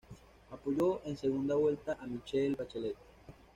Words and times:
Apoyó 0.49 0.99
en 1.05 1.15
segunda 1.15 1.53
vuelta 1.53 1.95
a 2.01 2.07
Michelle 2.07 2.55
Bachelet. 2.55 2.95